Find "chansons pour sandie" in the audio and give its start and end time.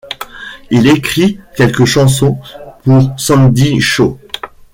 1.85-3.79